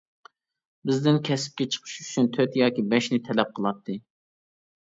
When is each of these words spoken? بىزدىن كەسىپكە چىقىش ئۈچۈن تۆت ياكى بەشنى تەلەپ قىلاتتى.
بىزدىن 0.89 1.19
كەسىپكە 1.27 1.67
چىقىش 1.75 1.99
ئۈچۈن 2.05 2.31
تۆت 2.39 2.57
ياكى 2.63 2.87
بەشنى 2.95 3.23
تەلەپ 3.29 3.53
قىلاتتى. 3.61 3.99